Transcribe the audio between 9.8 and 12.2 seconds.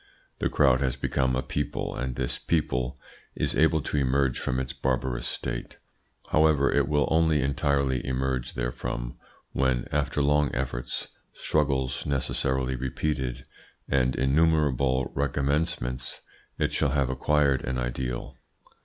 after long efforts, struggles